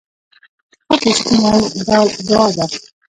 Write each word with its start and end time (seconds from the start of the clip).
خوب 0.85 0.99
د 1.03 1.07
سکون 1.17 1.39
یو 1.45 1.67
ډول 1.87 2.09
دعا 2.27 2.45
ده 2.55 2.65